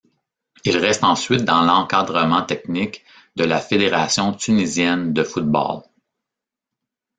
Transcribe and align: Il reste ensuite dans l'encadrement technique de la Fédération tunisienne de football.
Il 0.63 0.77
reste 0.77 1.03
ensuite 1.03 1.45
dans 1.45 1.61
l'encadrement 1.61 2.41
technique 2.41 3.05
de 3.35 3.43
la 3.43 3.59
Fédération 3.59 4.33
tunisienne 4.33 5.13
de 5.13 5.21
football. 5.23 5.83